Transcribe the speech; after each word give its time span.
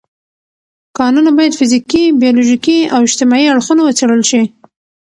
کانونه 0.97 1.31
باید 1.37 1.57
فزیکي، 1.59 2.03
بیولوژیکي 2.21 2.77
او 2.93 2.99
اجتماعي 3.07 3.47
اړخونه 3.51 3.81
وڅېړل 3.83 4.21
شي. 4.29 4.43